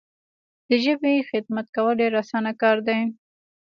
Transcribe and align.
د 0.69 0.71
ژبي 0.83 1.15
خدمت 1.29 1.65
کول 1.75 1.93
ډیر 2.01 2.11
اسانه 2.21 2.51
کار 2.61 2.77
دی. 2.87 2.99